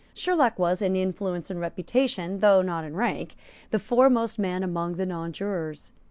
[0.15, 3.35] Sherlock was, in influence and reputation, though not in rank,
[3.69, 5.91] the foremost man among the nonjurors.